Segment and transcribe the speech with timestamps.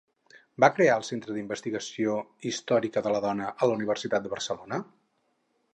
[0.63, 2.15] Va crear el Centre d'Investigació
[2.51, 4.83] Històrica de la Dona de la Universitat de Barcelona?